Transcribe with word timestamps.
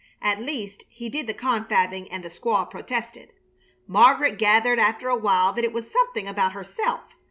At 0.19 0.39
least, 0.41 0.83
he 0.89 1.09
did 1.09 1.27
the 1.27 1.33
confabbing 1.35 2.07
and 2.11 2.23
the 2.23 2.29
squaw 2.29 2.67
protested. 2.67 3.29
Margaret 3.85 4.39
gathered 4.39 4.79
after 4.79 5.09
a 5.09 5.15
while 5.15 5.53
that 5.53 5.63
it 5.63 5.73
was 5.73 5.91
something 5.91 6.27
about 6.27 6.53
herself. 6.53 7.03